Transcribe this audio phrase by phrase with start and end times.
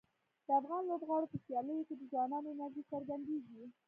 [0.45, 3.63] د افغان لوبغاړو په سیالیو کې د ځوانانو انرژي څرګندیږي.